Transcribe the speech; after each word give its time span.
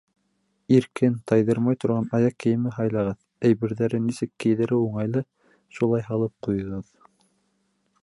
Иркен, 0.77 1.17
тайҙырмай 1.31 1.77
торған 1.83 2.07
аяҡ 2.21 2.39
кейеме 2.45 2.73
һайлағыҙ, 2.79 3.19
әйберҙәрен 3.51 4.05
нисек 4.09 4.35
кейҙереү 4.45 4.83
уңайлы— 4.89 5.27
шулай 5.79 6.09
һалып 6.11 6.37
ҡуйығыҙ. 6.49 6.95